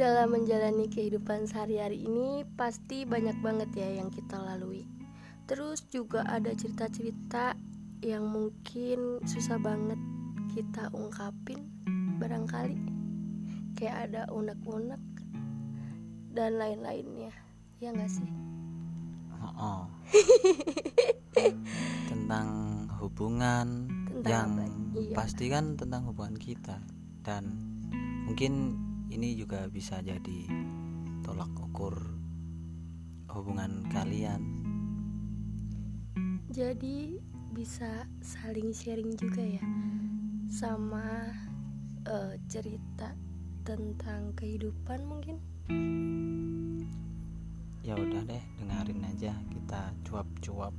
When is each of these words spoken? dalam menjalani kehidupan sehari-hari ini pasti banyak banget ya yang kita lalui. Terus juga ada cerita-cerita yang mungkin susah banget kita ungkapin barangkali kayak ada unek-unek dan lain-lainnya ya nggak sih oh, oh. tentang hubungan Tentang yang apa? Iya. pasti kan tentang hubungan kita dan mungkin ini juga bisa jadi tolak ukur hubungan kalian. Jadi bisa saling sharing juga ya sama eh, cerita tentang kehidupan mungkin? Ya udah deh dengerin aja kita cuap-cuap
dalam 0.00 0.32
menjalani 0.32 0.88
kehidupan 0.88 1.44
sehari-hari 1.44 2.08
ini 2.08 2.48
pasti 2.56 3.04
banyak 3.04 3.36
banget 3.44 3.68
ya 3.76 4.00
yang 4.00 4.08
kita 4.08 4.40
lalui. 4.40 4.88
Terus 5.44 5.84
juga 5.92 6.24
ada 6.24 6.56
cerita-cerita 6.56 7.52
yang 8.00 8.24
mungkin 8.24 9.20
susah 9.28 9.60
banget 9.60 10.00
kita 10.56 10.88
ungkapin 10.96 11.68
barangkali 12.16 12.80
kayak 13.76 14.08
ada 14.08 14.24
unek-unek 14.32 15.00
dan 16.32 16.56
lain-lainnya 16.56 17.32
ya 17.80 17.92
nggak 17.92 18.08
sih 18.08 18.30
oh, 19.36 19.52
oh. 19.56 19.82
tentang 22.10 22.48
hubungan 23.00 23.88
Tentang 24.08 24.32
yang 24.32 24.48
apa? 24.56 24.64
Iya. 24.96 25.14
pasti 25.14 25.44
kan 25.52 25.76
tentang 25.76 26.08
hubungan 26.08 26.36
kita 26.40 26.80
dan 27.20 27.52
mungkin 28.24 28.80
ini 29.10 29.34
juga 29.34 29.66
bisa 29.66 29.98
jadi 29.98 30.46
tolak 31.26 31.50
ukur 31.58 31.98
hubungan 33.30 33.86
kalian. 33.90 34.42
Jadi 36.50 37.18
bisa 37.50 38.06
saling 38.22 38.70
sharing 38.70 39.14
juga 39.18 39.42
ya 39.42 39.66
sama 40.50 41.30
eh, 42.06 42.34
cerita 42.50 43.14
tentang 43.66 44.34
kehidupan 44.34 45.02
mungkin? 45.06 45.36
Ya 47.86 47.94
udah 47.98 48.22
deh 48.26 48.44
dengerin 48.58 49.02
aja 49.06 49.34
kita 49.50 49.94
cuap-cuap 50.06 50.74